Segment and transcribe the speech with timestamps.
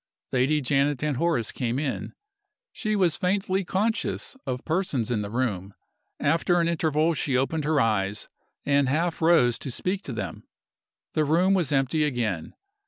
[0.31, 2.15] Lady Janet and Horace came in.
[2.73, 5.75] She was faintly conscious of persons in the room.
[6.19, 8.27] After an interval she opened her eyes,
[8.65, 10.47] and half rose to speak to them.
[11.13, 12.55] The room was empty again.